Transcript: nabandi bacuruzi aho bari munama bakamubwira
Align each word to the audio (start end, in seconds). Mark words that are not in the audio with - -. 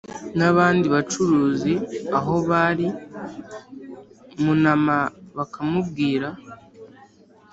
nabandi 0.37 0.85
bacuruzi 0.95 1.73
aho 2.17 2.33
bari 2.49 2.87
munama 4.43 4.97
bakamubwira 5.37 6.27